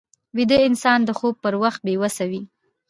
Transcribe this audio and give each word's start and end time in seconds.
ویده 0.35 0.57
انسان 0.67 0.99
د 1.05 1.09
خوب 1.19 1.35
پر 1.43 1.53
وخت 1.63 1.81
بې 1.85 1.95
وسه 2.01 2.23
وي 2.31 2.41